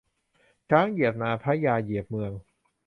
[0.69, 2.31] ช้างเหยียบนาพระยาเหยียบเมือง